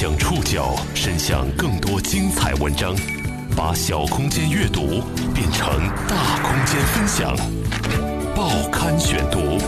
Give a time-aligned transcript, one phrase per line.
[0.00, 2.96] 将触角伸向更多精彩文章，
[3.54, 5.02] 把小空间阅读
[5.34, 5.68] 变成
[6.08, 7.36] 大空间分享。
[8.34, 9.58] 报刊选读，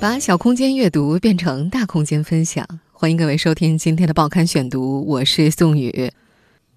[0.00, 2.66] 把小空间阅读变成大空间分享。
[2.90, 6.12] 欢迎各位收听今天的报刊选读，我是宋宇。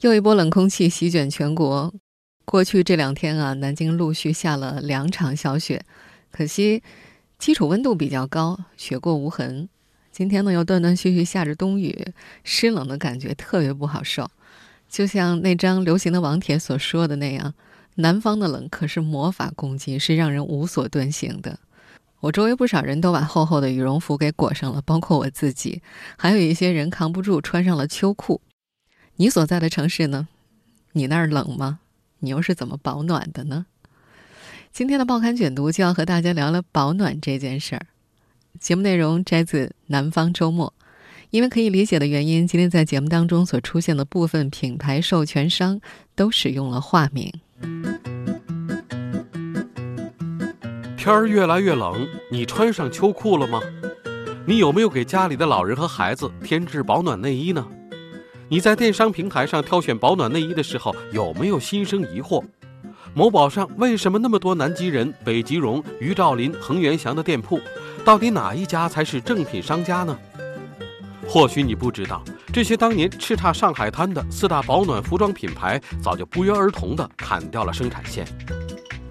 [0.02, 1.92] 又一波冷空气席卷全国，
[2.46, 5.84] 过去这两天啊，南京陆续下了两场小雪，
[6.30, 6.84] 可惜
[7.40, 9.68] 基础温度比较高，雪过无痕。
[10.16, 12.14] 今天呢，又断断续续下着冬雨，
[12.46, 14.32] 湿冷的感觉特别不好受。
[14.88, 17.54] 就像那张流行的网帖所说的那样，
[17.96, 21.60] 南方的冷可是魔法攻击，是让人无所遁形的。
[22.22, 25.82] 我周围不少人都把厚厚的羽绒服给裹上了，包括我自己，
[26.18, 28.40] 还有一些人扛不住穿上了秋裤。
[29.18, 30.30] 你所在的城市呢？
[30.94, 31.80] 你那儿冷吗？
[32.20, 33.66] 你又是怎么保暖的呢？
[34.72, 37.88] 今天的报刊卷读就要和大家聊聊保暖这件事儿。
[38.60, 40.74] 节目内容摘自《南方周末》，
[41.30, 45.80] 因为可以理解的原因，今天在节目当中所出现的部分品牌授权商
[46.16, 47.32] 都使用了化名。
[50.98, 53.60] 天儿越来越冷，你穿上秋裤了吗？
[54.48, 57.68] 你有没有给家里的老人和孩子添置保暖内衣呢？
[58.48, 62.44] 你在电商平台上挑选保暖内衣的时候，有没有心生疑惑？
[63.18, 67.58] 某宝上为什么那么多南极人、北极绒、于兆林、恒源祥的店铺？
[68.04, 70.20] 到底哪一家才是正品商家呢？
[71.26, 78.28] 或许你不知道，这些当年叱咤上海滩的四大保暖服装品牌，早就不约而同地砍掉了生产线。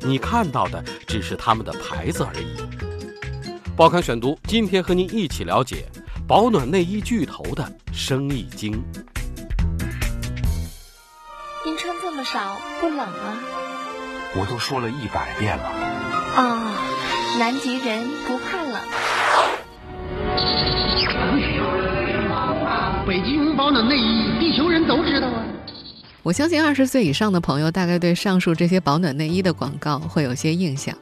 [0.01, 3.75] 你看到的只是他们的牌子而已。
[3.75, 5.87] 报刊选读，今天和您一起了解
[6.29, 8.71] 保暖内衣巨头的生意经。
[11.65, 13.64] 您穿这么少，不冷啊？
[14.37, 15.65] 我都说了一百遍了。
[16.37, 16.75] 啊，
[17.39, 18.81] 南极人不怕冷。
[23.07, 25.45] 北极熊保暖内衣，地球人都知道啊。
[26.23, 30.97] 我相信二十岁以上的朋友大概对上述这些保暖内衣的广告会有些印象。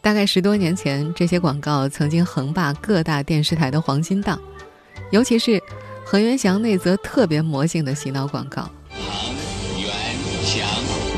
[0.00, 4.38] 大概十多年前，这些广告曾经横霸各大电视台的黄金档，
[5.10, 5.60] 尤其是
[6.06, 8.62] 恒源祥那则特别魔性的洗脑广告。
[8.92, 9.00] 恒
[9.80, 9.90] 源
[10.44, 10.68] 祥，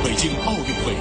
[0.02, 0.94] 北京奥运会。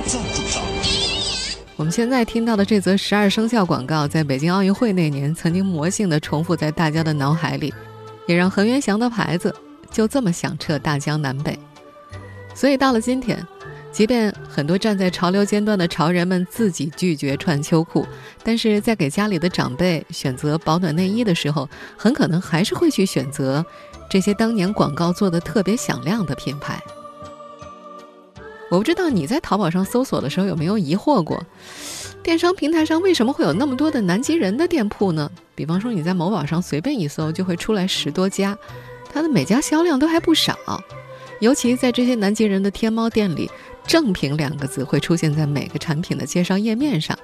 [1.77, 7.73] 我们现在听到的这则十二生肖广告，在北京奥运会那年曾经魔性的重复在大家的脑海里，
[8.27, 9.53] 也让恒源祥的牌子
[9.91, 11.59] 就这么响彻大江南北。
[12.53, 13.45] 所以到了今天，
[13.91, 18.07] 即便很多站在潮流尖端的潮人们自己拒绝穿秋裤，
[18.41, 23.63] 但是在给家里的长辈选择保暖内衣的时候，很可能还是会去选择
[24.09, 26.81] 这些当年广告做的特别响亮的品牌。
[28.69, 31.43] 我不知道你在淘宝上搜索的时候有没有疑惑过，
[32.23, 35.29] 电商平台上为什么会有那么多的南极人的店铺呢？
[35.53, 38.57] 比方说你在某宝上随便一搜，就会出来十多家，
[39.11, 40.57] 它的每家销量都还不少。
[41.41, 43.51] 尤其在这些南极人的天猫店里
[43.85, 47.17] ，“正品”两个字会出现在每个产品的介绍页面上。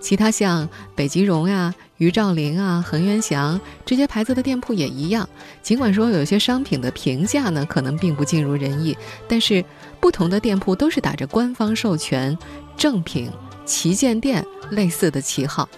[0.00, 5.28] 其他像北极绒呀、于兆林啊、恒源祥这些牌子的店铺也一样。
[5.62, 8.96] 尽管说有些商品的评价呢可能并不尽如人意，
[9.28, 9.62] 但是
[10.00, 12.36] 不同的店铺都是打着官方授权、
[12.76, 13.30] 正品、
[13.64, 15.68] 旗舰店类似的旗号。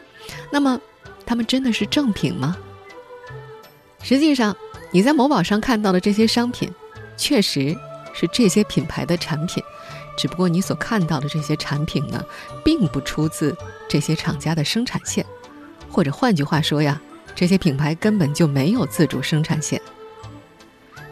[0.50, 0.80] 那么，
[1.24, 2.56] 他们真的是正品吗？
[4.02, 4.56] 实际上，
[4.90, 6.70] 你在某宝上看到的这些商品。
[7.16, 7.76] 确实
[8.14, 9.62] 是这些品牌的产品，
[10.16, 12.24] 只不过你所看到的这些产品呢，
[12.64, 13.54] 并不出自
[13.86, 15.22] 这些厂家的生产线，
[15.90, 16.98] 或者换句话说呀，
[17.34, 19.78] 这些品牌根本就没有自主生产线。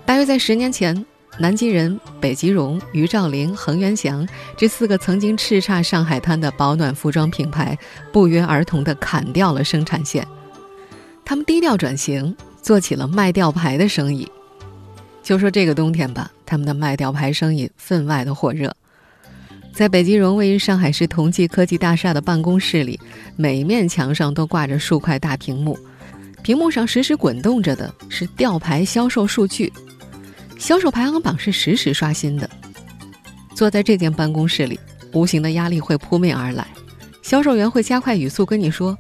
[0.07, 1.05] 大约在十年前，
[1.41, 4.27] 南极人、北极绒、于兆林、恒源祥
[4.57, 7.79] 这四个曾经叱咤上海滩的保暖服装品牌，
[8.13, 10.27] 不约而同地砍掉了生产线，
[11.25, 14.29] 他们低调转型，做起了卖吊牌的生意。
[15.23, 18.75] 就说这个冬天吧，他们的卖吊牌生意分外的火热。
[19.73, 22.99] 在北极绒位于上海市同济科技大厦的办公室里，
[23.37, 25.79] 每面墙上都挂着数块大屏幕，
[26.43, 29.73] 屏幕上实时滚动着的是吊牌销售数据，
[30.59, 32.51] 销售排行榜是实时刷新的。
[33.55, 34.79] 坐在这间办公室里，
[35.13, 36.67] 无形的压力会扑面而来，
[37.23, 38.97] 销售员会加快语速跟你说：“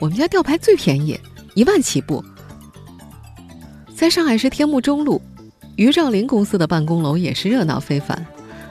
[0.00, 1.18] 我们家吊牌最便宜，
[1.54, 2.24] 一万起步。”
[3.94, 5.20] 在上海市天目中路。
[5.76, 8.24] 于兆林公司的办公楼也是热闹非凡，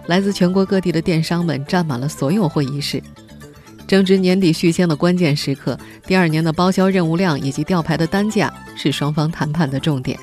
[0.07, 3.03] 来自全国各地的电商们占满了所有会议室。
[3.85, 5.77] 正值年底续签的关键时刻，
[6.07, 10.17] 第二年的包销任务量以及吊牌的单价是双方谈判的重点。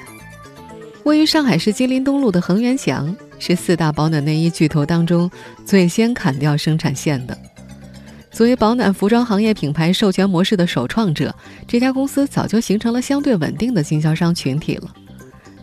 [1.04, 5.30] 位于上海市金陵东路的恒源祥是四大保暖内衣巨头当中
[5.64, 7.36] 最先砍掉生产线的。
[8.30, 11.34] 作为保暖服装行业品牌授权模式的首创者，
[11.66, 14.94] 这家公司早就形成了相对稳定的经销商群体了。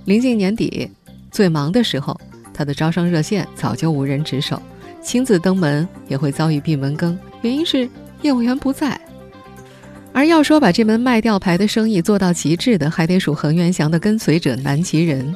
[0.05, 0.89] 临近年底，
[1.31, 2.19] 最忙的时候，
[2.53, 4.61] 他的招商热线早就无人值守，
[5.01, 7.87] 亲自登门也会遭遇闭门羹，原因是
[8.21, 8.99] 业务员不在。
[10.17, 15.35] 而要说把这门卖吊牌的生意做到极致的，还得数恒源祥的跟随者南极人。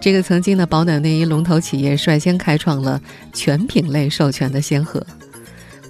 [0.00, 2.98] 这个曾经的保暖内衣龙头企业，率先开创了
[3.34, 5.06] 全品类授权的先河。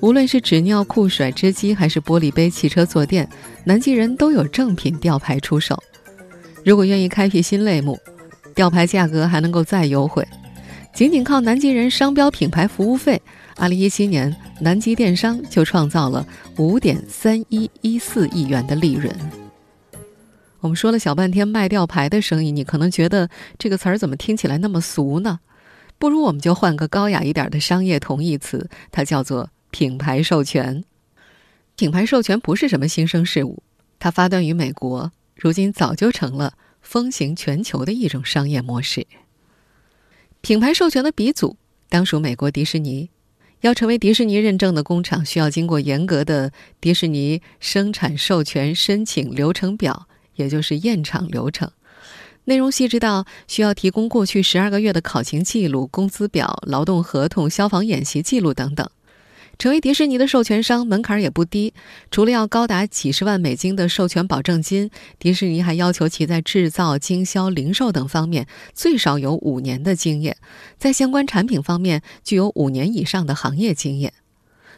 [0.01, 3.29] 无论是纸尿裤、甩脂机，还是玻璃杯、汽车坐垫，
[3.63, 5.81] 南极人都有正品吊牌出售。
[6.65, 7.97] 如果愿意开辟新类目，
[8.57, 10.27] 吊牌价格还能够再优惠。
[10.97, 13.21] 仅仅靠南极人商标品牌服务费。
[13.55, 16.27] 二零一七年，南极电商就创造了
[16.57, 19.15] 五点三一一四亿元的利润。
[20.61, 23.29] 我们说了小半天卖吊牌的生意，你可能觉得
[23.59, 25.41] 这个词儿怎么听起来那么俗呢？
[25.99, 30.83] 不如我们就换个高雅一点的商业同义词，它叫做品牌授权。
[31.77, 33.63] 品牌授权不是什么新生事物，
[33.99, 39.07] 它发端于美国，如今早就成了风行全球的一种商业模式。
[40.47, 41.57] 品牌授权的鼻祖
[41.89, 43.11] 当属美国迪士尼。
[43.63, 50.07] 要成为迪士尼认证的工厂，需要经过严格的迪士尼生产授权申请流程表，
[50.37, 51.69] 也就是验厂流程。
[52.45, 58.89] 内容细致到需要提供过去十二个月的考勤记录、工资表、劳动合同、消防演习记录等等。
[59.59, 61.73] 成为迪士尼的授权商门槛也不低，
[62.11, 70.37] 除了要高达几十万美金的授权保证金，迪士尼还要求其在制造、经销、零售等方面最少有五年的经验，
[70.77, 74.13] 在相关产品方面具有五年以上的行业经验。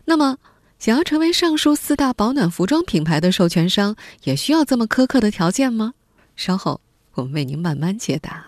[0.05, 0.39] 那么，
[0.79, 5.95] 想要成为上述四大保暖服装品牌的授权商，也需要这么苛刻的条件吗？
[6.37, 6.81] 稍后
[7.15, 8.47] 我们为您慢慢解答。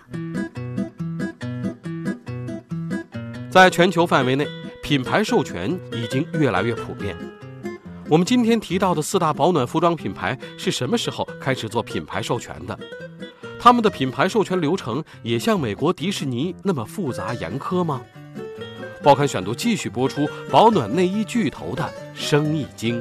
[3.50, 4.59] 在全球范围内。
[4.90, 7.16] 品牌授权已经越来越普遍。
[8.08, 12.76] 我们今天提到的四大保暖服装品牌是什么时候开始做品牌授权的？
[13.60, 18.02] 他们的品牌授权流程也像美国迪士尼那么复杂严苛吗？
[19.00, 23.00] 报刊选读继续播出保暖内衣巨头的生意经。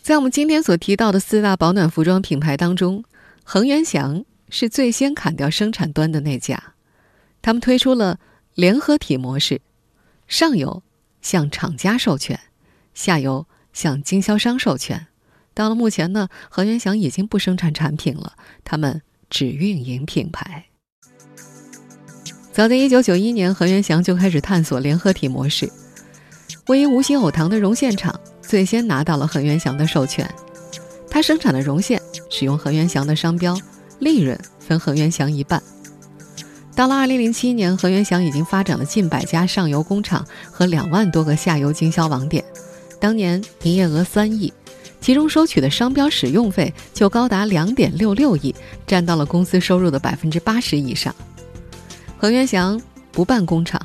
[0.00, 3.04] 在我们今天所提到的四大保暖服装品牌当中，
[3.44, 6.58] 恒源祥是最先砍掉生产端的那家。
[7.42, 8.18] 他们推出了
[8.54, 9.60] 联合体模式，
[10.28, 10.82] 上游
[11.20, 12.38] 向厂家授权，
[12.94, 15.08] 下游向经销商授权。
[15.52, 18.34] 到了目前呢，恒源祥已经不生产产品了，
[18.64, 20.66] 他们只运营品牌。
[22.52, 25.70] 早在1991年，恒源祥就开始探索联合体模式。
[26.68, 30.32] 位于无锡藕塘的绒线厂最先拿到了恒源祥的授权，
[31.10, 32.00] 他生产的绒线
[32.30, 33.58] 使用恒源祥的商标，
[33.98, 35.62] 利润分恒源祥一半。
[36.74, 42.42] 到了2007年，恒源祥已经发展了近百家上游工厂和两万多个下游经销网点，
[42.98, 44.50] 当年营业额三亿，
[44.98, 48.54] 其中收取的商标使用费就高达两点六六亿，
[48.86, 51.14] 占到了公司收入的百分之八十以上。
[52.16, 52.80] 恒源祥
[53.12, 53.80] 不办工厂，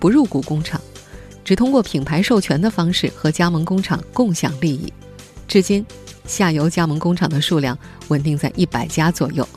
[0.00, 0.80] 不入股工厂，
[1.44, 4.92] 只通过品牌授权的方式和加盟工厂共享利益，
[5.46, 5.86] 至今
[6.26, 7.78] 下游加盟工厂的数量
[8.08, 9.48] 稳定在一百家左右。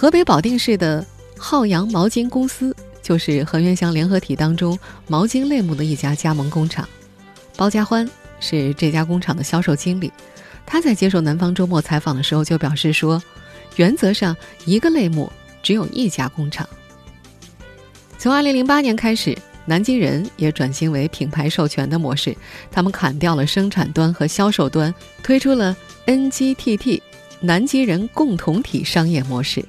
[0.00, 1.04] 河北保定市的
[1.36, 2.72] 浩洋毛巾公司
[3.02, 4.78] 就是恒源祥联合体当中
[5.08, 6.88] 毛巾类目的一家加盟工厂。
[7.56, 8.08] 包家欢
[8.38, 10.12] 是这家工厂的销售经理，
[10.64, 13.20] 他在接受南方周末采访的时候就表示说，
[13.74, 15.32] 原则上一个类目
[15.64, 16.68] 只有一家工厂。
[18.18, 19.36] 从2008年开始，
[19.66, 22.36] 南极人也转型为品牌授权的模式，
[22.70, 25.76] 他们砍掉了生产端和销售端，推出了
[26.06, 27.00] NGTT
[27.40, 29.64] 南极人共同体商业模式。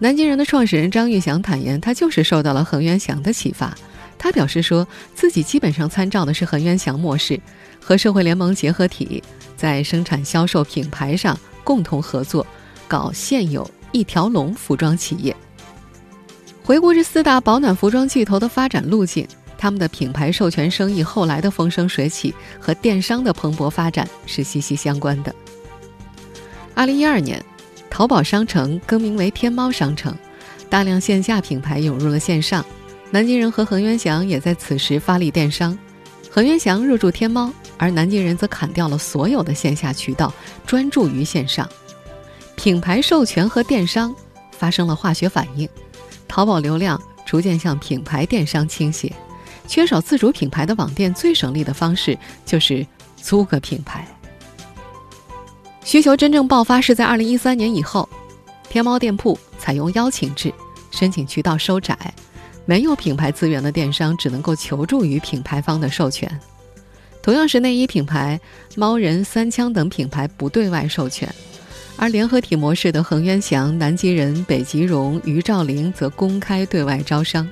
[0.00, 3.74] 南京人的创始人张玉祥坦言，他就是受到了恒源祥的启发。
[4.16, 7.40] 他表示说，自己基本上参照的是恒源祥模式，
[7.80, 9.22] 和社会联盟结合体，
[9.56, 12.46] 在生产、销售、品牌上共同合作，
[12.86, 15.34] 搞现有一条龙服装企业。
[16.62, 19.26] 回顾这四大保暖服装巨头的发展路径，
[19.56, 25.34] 他们的品牌授权生意后来的风生水起，和电商的蓬勃发展是息息相关的。
[26.74, 27.44] 二零一二年。
[27.90, 30.16] 淘宝商城更名为天猫商城，
[30.70, 32.64] 大量线下品牌涌入了线上。
[33.10, 35.76] 南京人和恒源祥也在此时发力电商，
[36.30, 40.32] 恒源祥入驻天猫，而南京人则砍掉了所有的线下渠道，
[40.66, 41.68] 专注于线上。
[42.54, 44.14] 品牌授权和电商
[44.52, 45.68] 发生了化学反应，
[46.28, 49.12] 淘宝流量逐渐向品牌电商倾斜。
[49.66, 54.06] 缺少自主品牌的网店，最省力的方式就是租个品牌。
[55.88, 58.06] 需求真正爆发是在二零一三年以后，
[58.68, 60.52] 天猫店铺采用邀请制，
[60.90, 61.96] 申请渠道收窄，
[62.66, 66.30] 没有品牌资源的电商只能够求助于品牌方的授权。
[67.22, 68.38] 同样是内衣品牌，
[68.76, 71.26] 猫人、三枪等品牌不对外授权，
[71.96, 77.48] 而联合体模式的恒源祥、南极人、北极绒、于兆林则公开对外招商。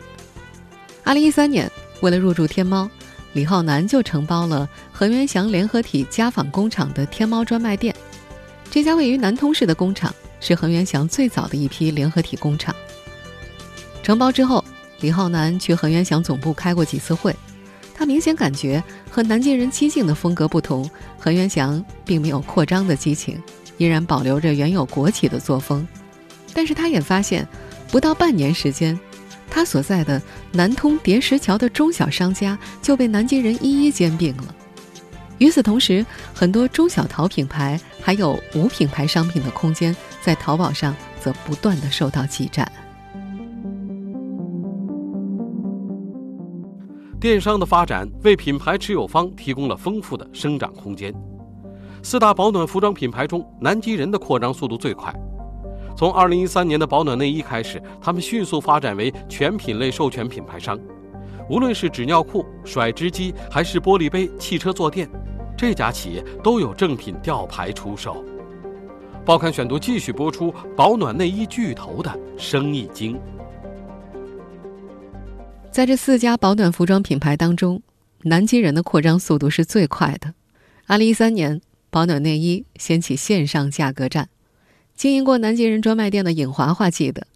[1.05, 2.87] 二零一三年，为了入驻天猫，
[3.33, 7.97] 李浩南就承包了恒源祥联合体家纺工厂的天猫专卖店。
[8.71, 12.75] 这家位于南通市的工厂是恒源祥最早的一批联合体工厂。
[14.03, 14.65] 承包之后，
[15.01, 17.35] 李浩南去恒源祥总部开过几次会，
[17.95, 23.43] 他明显感觉和南京人激进的风格不同，恒源祥并没有扩张的激情。
[23.79, 25.87] 依然保留着原有国企的作风，
[26.55, 27.47] 但是他也发现，
[27.91, 28.99] 不到半年时间，
[29.51, 34.55] 他所在的南通叠石桥的中小商家就被南京人一一兼并了。
[35.39, 42.71] 与此同时，很多中小淘品牌还有无品牌商品的空间，在淘宝上则不断的受到挤占。
[47.21, 51.13] 电商的发展为品牌持有方提供了丰富的生长空间。
[52.03, 55.13] 四大保暖服装品牌中，南极人的扩张速度最快。
[55.97, 60.79] 从2013年的保暖内衣开始，他们迅速发展为全品类授权品牌商。
[61.49, 65.09] 无论是纸尿裤、甩脂机，还是玻璃杯、汽车坐垫，
[65.57, 68.25] 这家企业都有正品吊牌出售。
[69.25, 73.19] 报刊选读继续播出保暖内衣巨头的生意经。
[75.71, 77.83] 在这四家保暖服装品牌当中，
[78.23, 80.35] 南极人的扩张速度是最快的。
[80.89, 81.61] 2013年。
[81.89, 84.29] 保暖内衣掀起线上价格战，
[84.95, 87.27] 经营过南极人专卖店的尹华华记得，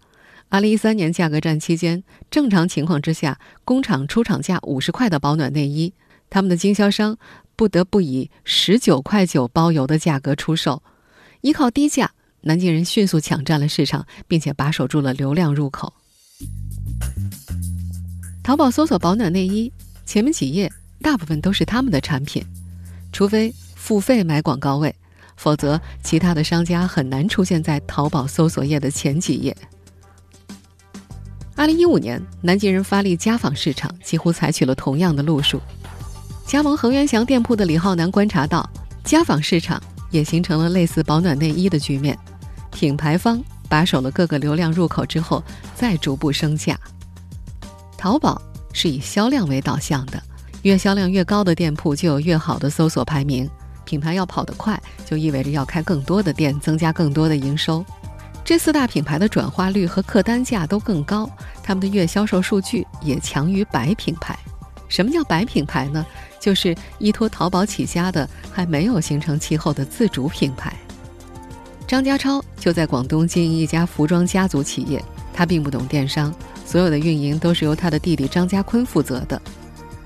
[0.50, 5.94] 二零一三年价格战期间，正常情况之下，工厂出厂价五十块的保暖内衣，
[6.28, 7.16] 他们的经销商
[7.60, 10.82] 不得不以十九块九包邮的价格出售。
[11.42, 15.92] 依靠低价，南极人迅速抢占了市场，并且把守住了流量入口。
[18.42, 19.70] 淘宝搜索保暖内衣，
[20.06, 22.42] 前面几页大部分都是他们的产品，
[23.12, 23.54] 除非。
[23.74, 24.94] 付费买广告位，
[25.36, 29.54] 否则其他的商家很难出现在淘宝搜索页的前几页。
[31.56, 35.60] 二零一五年，南极人发力家纺市场，几乎采取了同样的路数。
[36.46, 38.68] 加盟恒源祥店铺的李浩南观察到，
[39.04, 39.80] 家纺市场
[40.10, 42.18] 也形成了类似保暖内衣的局面，
[42.72, 45.42] 品牌方把守了各个流量入口之后，
[45.76, 46.76] 再逐步升价。
[47.96, 48.40] 淘宝
[48.72, 50.20] 是以销量为导向的，
[50.62, 53.48] 越销量越高的店铺就有越好的搜索排名。
[53.84, 57.84] 品牌要跑得快，就意味着要开更多的店，增加更多的营收。
[58.44, 61.28] 这四大品牌的转化率和客单价都更高，
[61.62, 64.36] 他们的月销售数据也强于白品牌。
[64.90, 66.04] 什么叫白品牌呢？
[66.38, 70.74] 就是依托淘宝起家的，还没有形成气候的自主品牌。
[71.86, 76.34] 张家超就在广东经营一家服装家族企业，他并不懂电商，
[76.66, 79.40] 所有的运营都是由他的弟弟张家坤负责的。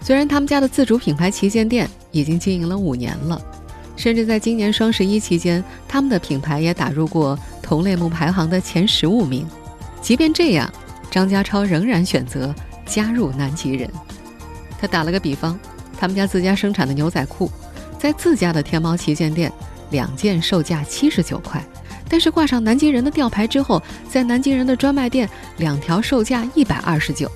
[0.01, 3.41] 虽然他们家的自主品牌旗舰店已经经营了五年了。
[3.97, 9.47] 甚至在今年双十一期间，他们的品牌也打入过同类目排行的前十五名。
[10.03, 10.69] 即便这样，
[11.13, 12.53] 张家超仍然选择
[12.85, 13.89] 加入南极人。
[14.87, 15.59] 打了个比方，
[15.99, 17.51] 他们家自家生产的牛仔裤，
[17.99, 19.53] 在自家的天猫旗舰店
[19.91, 21.65] 两件售价七十九块，
[22.09, 27.31] 但是挂上南极人的吊牌之后，在南极人的专卖店两条售价一百二十九，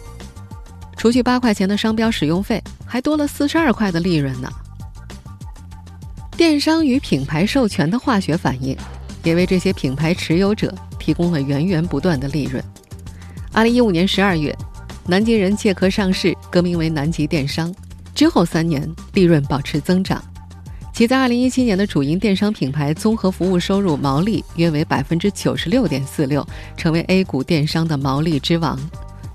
[0.96, 4.48] 除去八块钱的商标使用费，还多了四十二块的利润呢。
[6.36, 8.76] 电商与品牌授权的化学反应，
[9.24, 12.62] 也为这些品牌持有者提供了源源不断的利润。
[13.52, 14.56] 二零一五年十二月，
[15.10, 17.74] 南极人借壳上市，更名为南极电商。
[18.14, 20.22] 之后三年，利润保持增长。
[20.92, 26.46] 其在二零一七年的主营电商品牌综合服务收入毛利约为百分之九十六点四六，
[26.76, 28.78] 成为 A 股电商的毛利之王。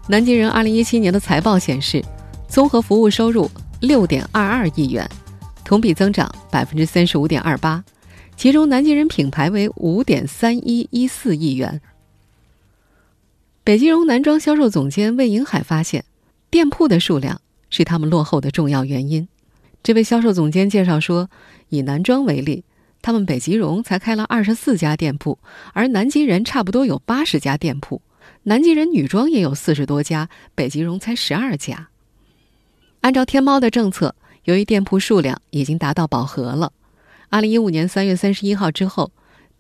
[0.08, 2.04] 南极人二零一七年的财报显示，
[2.48, 3.50] 综合服务收入
[3.80, 5.10] 六点二二亿元。
[5.64, 7.84] 同比增长百分之三十五点二八，
[8.38, 11.82] 其中南极人品牌为五点三一一四亿元。
[13.66, 16.04] 北极绒男装销售总监魏银海发现，
[16.50, 17.40] 店铺的数量
[17.70, 19.26] 是他们落后的重要原因。
[19.82, 21.30] 这位销售总监介绍说，
[21.70, 22.66] 以男装为例，
[23.02, 25.40] 他们北极绒才开了二十四家店铺，
[25.72, 28.02] 而南极人差不多有八十家店铺。
[28.44, 31.88] 南极人女装也有四十多家，北极绒才十二家。
[33.00, 34.16] 按照天猫的政策。
[34.44, 36.74] 由于店铺数量已经达到饱和了，
[37.30, 39.14] 二零一五年三月三十一号之后，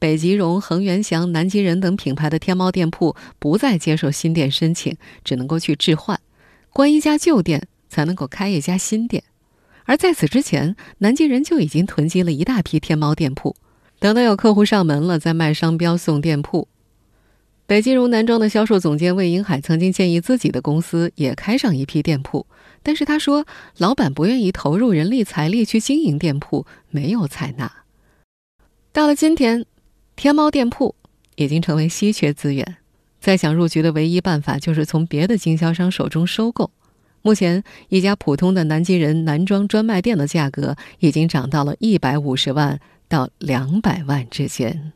[0.03, 6.19] 北极绒、恒源祥、南极人等品牌的天猫店铺不再接受新店申请，只能够去置换，
[6.73, 9.23] 关一家旧店才能够开一家新店。
[9.85, 13.55] 而在此之前，南极人就已经囤积了一大批天猫店铺，
[13.99, 16.67] 等到有客户上门了，再卖商标送店铺。
[17.65, 22.45] 北极绒男装的销售总监魏银海曾经建议自己的公司也开上一批店铺。
[22.83, 23.45] 但是他说，
[23.77, 27.71] 老板不愿意投入人力财力去经营店铺，没有采纳。
[28.91, 29.65] 到了今天，
[30.15, 30.95] 天猫店铺
[31.35, 32.77] 已经成为稀缺资源，
[33.19, 36.71] 再想入局的唯一办法就是从别的经销商手中收购。
[37.21, 44.93] 目前，一家普通的南极人男装专卖店的价格已经涨到了一百五十万到两百万之间。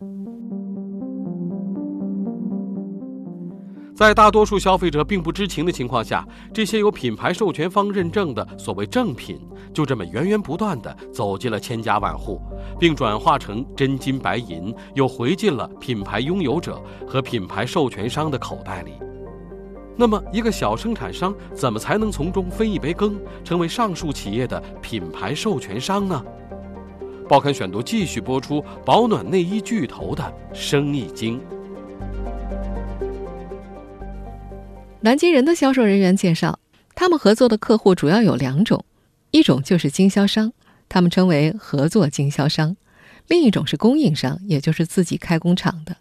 [3.98, 6.24] 在大多数消费者并不知情的情况下，
[6.54, 9.42] 这些有品牌授权方认证的所谓正品，
[9.74, 12.40] 就这么源源不断地走进了千家万户，
[12.80, 18.92] 并转化成真金白银，又回进了品牌拥有者和品牌授权商的口袋里。
[19.96, 26.24] 那么，一个小生产商怎么才能从中分一杯羹，成为上述企业的品牌授权商呢？
[27.28, 31.42] 报刊选读继续播出保暖内衣巨头的生意经。
[35.08, 36.60] 南极人的销售人员介绍，
[36.94, 38.84] 他们合作的客户主要有两种，
[39.32, 40.52] 一种就是经销商，
[40.90, 42.76] 他们称为合作经销商；
[43.30, 45.96] 另一种是供应商，也就是自己开工厂的。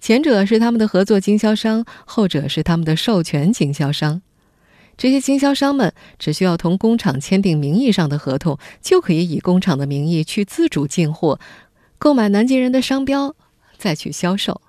[0.00, 4.20] 前者是他们的合作经销商，后者是他们的授权经销商。
[4.96, 11.38] 这些经销商们只需要同工厂签订名义上的合同，就可以以工厂的名义去自主进货，
[11.98, 13.36] 购买南极人的商标，
[13.78, 14.60] 再去销售。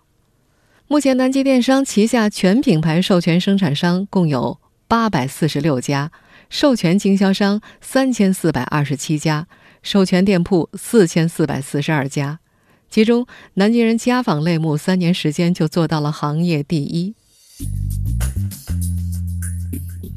[0.88, 6.12] 目前，南极电商旗下全品牌授权生产商共有八百四十六家，
[6.48, 9.48] 授权经销商三千四百二十七家，
[9.82, 12.40] 授权店铺四千四百四十二家。
[12.88, 13.26] 其中，
[13.56, 17.16] 南极人家纺类目三年时间就做到了行业第一。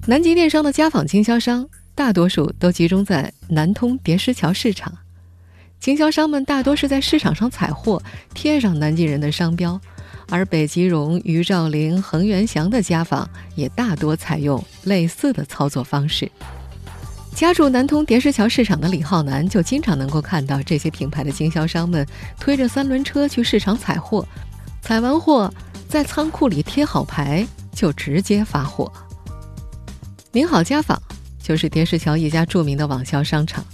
[0.06, 4.98] 南极电商的家纺经销商大多数都集中在南通叠石桥市场，
[5.80, 8.02] 经销商们大多是在市场上采货，
[8.34, 9.80] 贴上南极人的商标。
[10.30, 16.30] 而北极绒、于兆林、恒源祥的家纺也大多采用类似的操作方式。
[17.34, 22.04] 家住南通叠石桥市场的李浩南就经常能够看到这些品牌的经销商们
[22.38, 24.26] 推着三轮车去市场采货，
[24.82, 25.52] 采完货
[25.88, 28.92] 在仓库里贴好牌，就直接发货。
[30.32, 31.00] 您好家纺
[31.40, 33.64] 就是叠石桥一家著名的网销商场，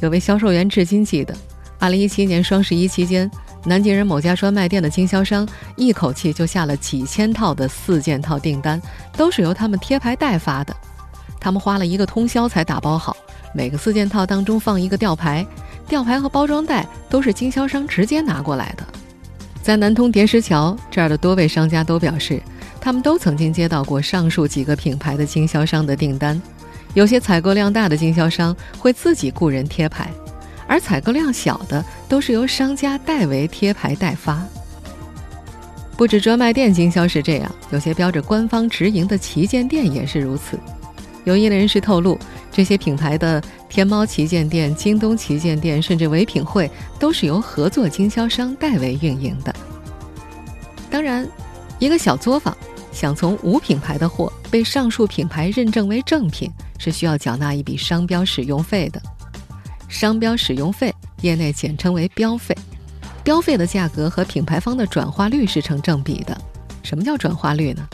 [0.00, 1.36] 有位销售员至今记得
[1.80, 3.30] ，2017年双十一期间。
[3.64, 8.80] 南京人某家专卖店的经销商一口气就下了几千套的四件套订单，
[9.16, 10.74] 都是由他们贴牌代发的。
[11.40, 13.16] 他们花了一个通宵才打包好，
[13.54, 15.46] 每个四件套当中放一个吊牌，
[15.86, 18.84] 吊牌和包装袋都是经销商直接拿过来的。
[19.62, 22.42] 在南通叠石桥这儿的多位商家都表示，
[22.80, 26.40] 他们都曾经接到过上述几个品牌的经销商的订单，
[26.94, 30.10] 有些采购量大的经销商会自己雇人贴牌。
[30.68, 34.40] 而采购量小的都是由商家代为贴牌代发。
[35.96, 40.56] 不止专卖店经销是这样，有些标着官方直营的旗舰店也是如此。
[41.24, 42.16] 有业内人士透露，
[42.52, 49.54] 这些品牌的天猫旗舰店、京东旗舰店，甚至唯品会，都是由合作经销商代为运营的。
[50.88, 51.28] 当然，
[51.78, 52.56] 一个小作坊
[52.92, 59.02] 想从无品牌的货被上述品牌认证为正品，是需要缴纳一笔商标使用费的。
[59.88, 62.56] 商标使用费，业内简称为标费。
[63.24, 66.38] 标费的价格和品牌方的转化率是成正比的。
[66.82, 67.86] 什么叫转化率呢？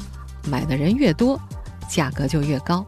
[0.49, 1.41] 买的人越多，
[1.89, 2.85] 价格就越高。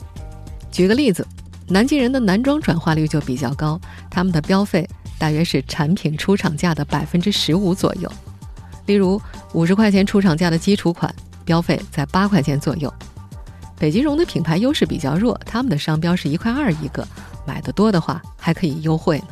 [0.71, 1.27] 举个例子，
[1.69, 4.89] 南极人的男装转化率就比较高，他们的标费
[5.19, 8.13] 大约是产品出厂价的百分之十五左右。
[8.87, 9.21] 例如，
[9.53, 11.13] 五十块钱出厂价的基础款，
[11.45, 12.93] 标费在八块钱左右。
[13.79, 17.07] 北极绒的品牌优势比较弱，他们的商标是一块二一个。
[17.47, 19.29] 买的多的话，还可以优惠呢。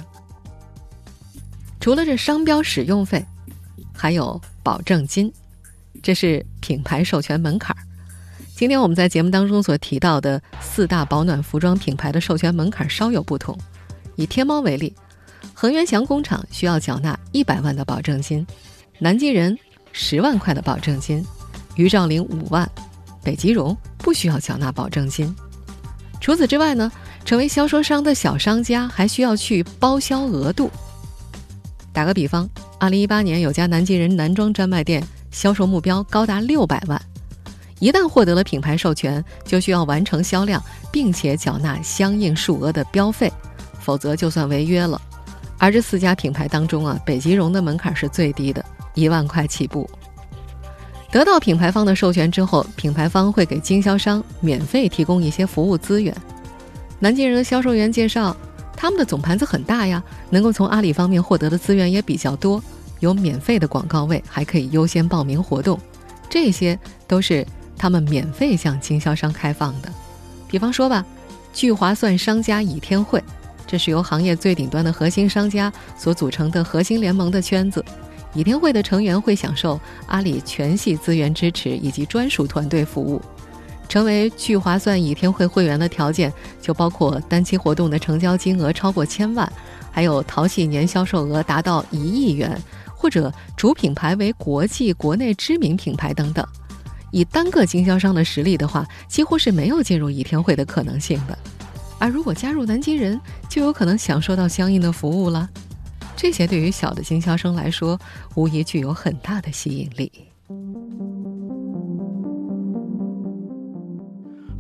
[1.81, 3.25] 除了这商标使用费，
[3.93, 5.31] 还有保证金，
[6.03, 7.83] 这是品牌授权门槛儿。
[8.57, 13.59] 今天我们在节目当中所提到的四大保暖服装品牌的授权门槛稍有不同。
[14.17, 14.95] 以天猫为例，
[15.53, 18.47] 恒源祥工厂需要缴纳一百万的保证金，
[19.01, 19.59] 南极人
[19.93, 21.23] 十万块的保证金，
[21.75, 22.71] 于兆林五万，
[23.23, 25.35] 北极绒不需要缴纳保证金。
[26.21, 26.91] 除此之外呢？
[27.25, 30.71] 成为销售商的小商家还需要去包销额度。
[31.93, 37.01] 打个比方，二零一八年有家南极人男装专卖店销售目标高达六百万，
[37.79, 43.33] 一旦获得了品牌授权，就需要完成销量，并且缴纳相应数额的标费，
[43.81, 45.01] 否则就算违约了。
[45.57, 48.63] 而这四家品牌当中啊，北极绒的门槛是最低的，
[48.95, 49.89] 一万块起步。
[51.11, 56.15] 得到品牌方的授权之后，品牌方会给经销商免费提供一些服务资源。
[57.05, 58.35] 南极人的销售员介绍，
[58.75, 62.65] 他们的总盘子很大呀，能够从阿里方面获得的资源也比较多，
[63.01, 65.79] 有免费的广告位，还可以优先报名活动，
[66.31, 69.93] 这些都是他们免费向经销商开放的。
[70.49, 71.05] 比方说吧，
[71.53, 73.23] 聚划算商家倚天会，
[73.67, 77.85] 这是由行业最顶端的核心商家所组成的核心联盟的圈子，
[78.33, 83.21] 倚天会的成员会享受阿里全系资源支持以及专属团队服务。
[83.95, 89.53] 成为聚划算倚天会会员的条件就包括单期活动的成交金额超过千万，
[89.93, 92.61] 还有淘系年销售额达到一亿元，
[92.97, 96.45] 或者主品牌为国际国内知名品牌等等。
[97.13, 101.39] 以单个经销商的实力的话，几乎是没有进入倚天会的可能性的。
[102.01, 105.49] 而如果加入南极人，就有可能享受到相应的服务了。
[106.17, 107.97] 这些对于小的经销商来说，
[108.35, 110.11] 无疑具有很大的吸引力。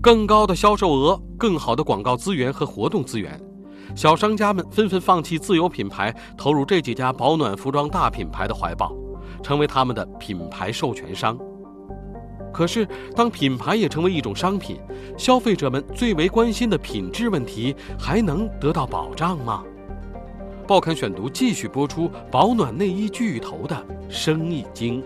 [0.05, 3.41] 更高的销售额、更好的广告资源和活动资源，
[3.97, 8.95] 小商家们纷纷放弃自有品牌，投入这几家保暖服装大品牌的怀抱，
[9.43, 11.39] 成为他们的品牌授权商。
[12.53, 12.87] 可是，
[13.17, 14.79] 当品牌也成为一种商品，
[15.17, 19.65] 消费者们最为关心的品质问题还能得到保障吗？
[20.69, 23.75] 报刊选读继续播出保暖内衣巨头的
[24.11, 25.03] 生意经。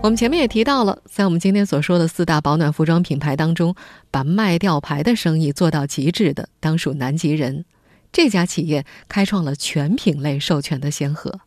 [0.00, 3.74] 我们前面也提到了，在我们今天所说的四大保暖服装品牌当中，
[4.12, 7.64] 把卖吊牌的生意做到极致的，当属南极人。
[8.12, 11.40] 这家企业开创了全品类授权的先河。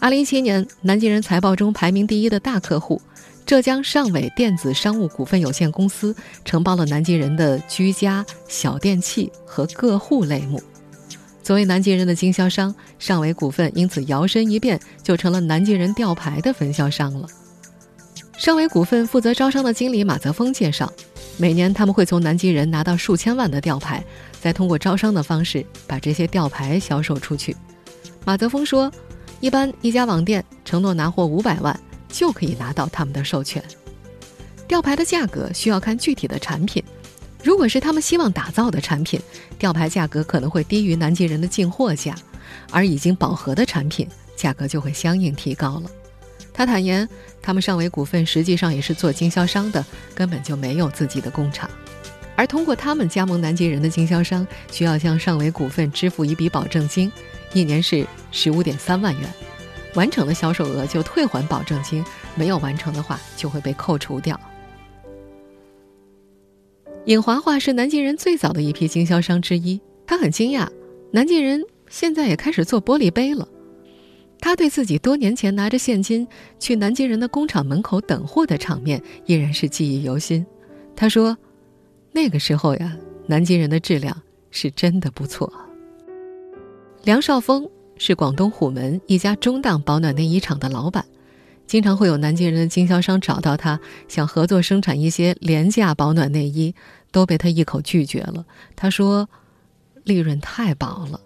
[0.00, 3.00] 二零一七年，南极人财报中排名第一的大客户
[3.46, 6.14] 浙江尚伟电子商务股份有限公司，
[6.44, 10.60] 承包了南极人的居家小电器和个户类目。
[11.46, 17.28] 作为南极人的经销商，尚伟股份因此摇身一变，就成了南极人吊牌的分销商了。
[18.36, 20.92] 尚伟股份负责招商的经理马泽峰介绍，
[21.36, 24.02] 每年他们会从南极人拿到数千万的吊牌，
[24.40, 27.56] 再通过招商的方式把这些吊牌销售出去。
[28.24, 28.90] 马泽峰说，
[29.38, 31.78] 一般一家网店承诺拿货五百万，
[32.08, 33.62] 就可以拿到他们的授权。
[34.66, 36.82] 吊牌的价格需要看具体的产品。
[37.46, 39.20] 如果是他们希望打造的产品，
[39.56, 42.12] 吊牌价格可能会低于南极人的进货价，
[42.72, 44.04] 而已经饱和的产品
[44.34, 45.88] 价格就会相应提高了。
[46.52, 47.08] 他坦言，
[47.40, 51.70] 他们尚维股份实际上也是做经销商的，根本就没有自己的工厂，
[52.34, 57.12] 而通过他们加盟南极人的经销商，需要向上维股份支付一笔保证金，
[57.52, 59.32] 一年是十五点三万元，
[59.94, 62.04] 完成的销售额就退还保证金，
[62.34, 64.36] 没有完成的话就会被扣除掉。
[67.06, 70.68] 尹华华是南极人最早的一批经销商之一，他很惊讶，
[71.12, 73.46] 南极人现在也开始做玻璃杯了。
[74.40, 76.26] 他对自己多年前拿着现金
[76.58, 80.44] 去南极人的工厂门口等货的场面依然是记忆犹新。
[80.96, 81.38] 他说
[82.10, 85.52] ：“那个时候呀，南极人的质量是真的不错。”
[87.04, 91.04] 梁少峰是广东虎门一家中档保暖内衣厂的老板。
[91.66, 96.72] 经常会有南极人的经销商找到他，想合作生产一些廉价保暖内衣，
[97.16, 98.44] 都被他一口拒绝了。
[98.76, 99.26] 他说
[100.04, 101.18] ：“利润太薄了。”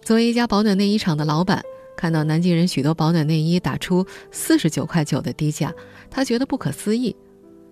[0.00, 1.62] 作为一家保暖内衣厂的老板，
[1.98, 5.70] 看到南极人许多保暖内衣打出四十九块九的低价，
[6.10, 7.14] 他觉得不可思议。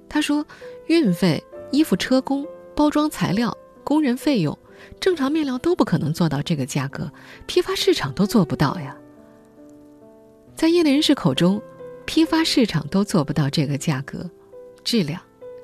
[0.07, 0.45] 他说
[0.89, 4.59] ：“运费、衣服车工、包装材料、工人费用，
[5.01, 7.11] 正常面料都不可能做到这个价格，
[7.47, 8.95] 批发市场都做不到呀。”
[10.55, 11.63] 在业内人士口中，
[12.05, 14.31] 批发市场都做不到这个价格，
[14.85, 15.19] 质量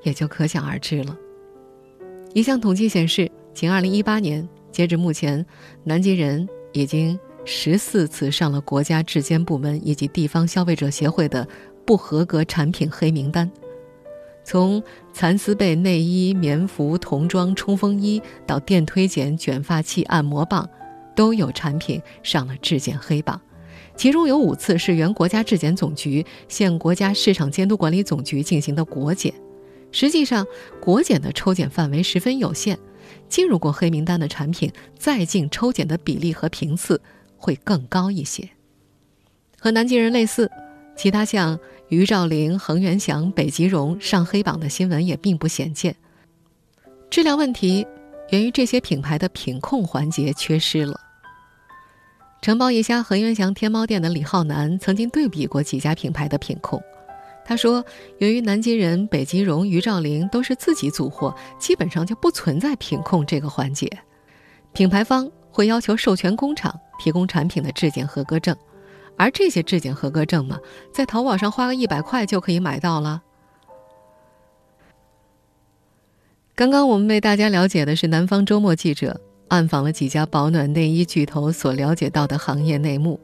[0.05, 1.15] 也就可想而知了。
[2.35, 5.47] 一项统计显示，仅2018年，截至目前，
[5.85, 11.47] 南极人已经十四次上了国家质监部门以及地方消费者协会的
[11.87, 13.49] 不合格产品黑名单。
[14.43, 20.69] 从蚕丝被内衣、棉服、童装、冲锋衣到电推剪、卷发器、按摩棒，
[21.15, 23.41] 都有产品上了质检黑榜。
[23.97, 29.33] 其中有五次是原国家质检总局、现国家市场监督管理总局进行的国检，
[29.95, 30.45] 实际上
[30.81, 32.77] 国检的抽检范围十分有限，
[33.29, 37.01] 进入过黑名单的产品再进抽检的比例和频次
[37.37, 38.51] 会更高一些。
[39.61, 40.51] 和南极人类似，
[40.97, 41.57] 其他像
[41.91, 45.95] 于兆林、恒源祥、北极绒上黑榜的新闻也并不鲜见。
[47.09, 47.87] 质量问题
[48.31, 51.01] 源于这些品牌的品控环节缺失了。
[52.43, 56.83] 承包一家恒源祥天猫店的李浩南曾经对比过几家品牌的品控，
[57.45, 57.85] 他说
[58.19, 63.91] ：“由于南极人、北极绒、于兆林都是自己组货，基本上就不存在品控这个环节。
[64.73, 68.57] 品牌方会要求授权工厂提供产品的质检合格证，
[69.17, 70.59] 而这些质检合格证嘛，
[70.93, 73.23] 在淘宝上花个一百块就可以买到了。”
[76.57, 79.21] 刚刚我们为大家了解的是南方周末记者。
[79.49, 83.21] 暗访了几家保暖内衣巨头所了解到的行业内幕。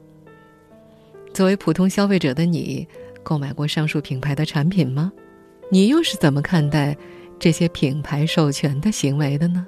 [1.33, 2.87] 作为普通消费者的你，
[3.30, 5.12] 购买过上述品牌的产品吗？
[5.70, 6.96] 你又是怎么看待
[7.38, 9.64] 这些品牌授权的行为的呢？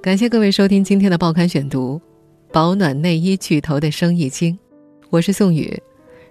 [0.00, 2.00] 感谢各位收听今天的报刊选读
[2.52, 4.56] 保暖内衣巨头的生意经
[5.10, 5.76] 我是宋雨